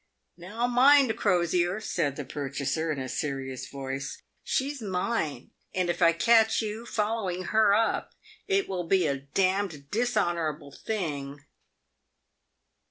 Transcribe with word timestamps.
"Now 0.49 0.65
mind, 0.65 1.15
Crosier," 1.15 1.79
said 1.79 2.15
the 2.15 2.25
purchaser, 2.25 2.91
in 2.91 2.97
a 2.97 3.07
serious 3.07 3.67
voice," 3.69 4.19
she's 4.43 4.81
mine; 4.81 5.51
and 5.75 5.91
if 5.91 6.01
I 6.01 6.11
catch 6.11 6.59
you 6.59 6.87
following 6.87 7.43
her 7.53 7.75
up, 7.75 8.15
it 8.47 8.67
will 8.67 8.85
be 8.85 9.05
a 9.05 9.17
d— 9.17 9.67
d 9.67 9.77
dis 9.91 10.17
honourable 10.17 10.71
thing." 10.71 11.43